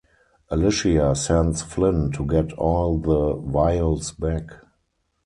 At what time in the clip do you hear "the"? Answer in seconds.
2.97-3.35